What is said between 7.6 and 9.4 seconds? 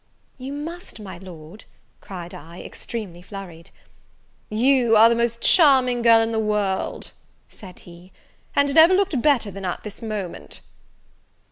he, "and never looked